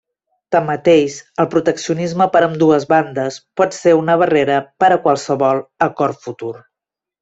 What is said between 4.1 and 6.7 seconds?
barrera per a qualsevol acord futur.